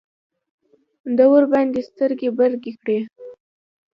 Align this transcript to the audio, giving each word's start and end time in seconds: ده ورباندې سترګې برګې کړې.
ده 1.15 1.25
ورباندې 1.33 1.81
سترګې 1.89 2.29
برګې 2.39 2.73
کړې. 2.81 2.99